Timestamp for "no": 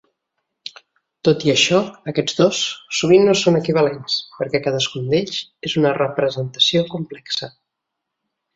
3.29-3.35